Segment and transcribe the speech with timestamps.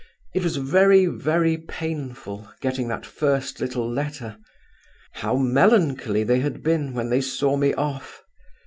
[0.33, 4.37] It was very, very painful, getting that first little letter.
[5.11, 8.23] How melancholy they had been when they saw me off!